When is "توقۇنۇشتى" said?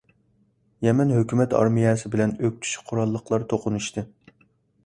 3.53-4.09